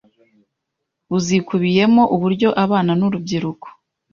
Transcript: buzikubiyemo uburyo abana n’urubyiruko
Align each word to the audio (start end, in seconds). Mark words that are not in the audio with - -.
buzikubiyemo 1.09 2.03
uburyo 2.15 2.49
abana 2.63 2.91
n’urubyiruko 2.99 3.67